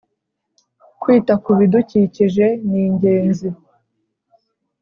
[1.01, 3.49] kwita ku bidukikije ni ingenzi